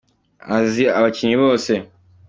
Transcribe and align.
azi 0.57 0.83
abakinnyi 0.97 1.35
bose. 1.43 1.71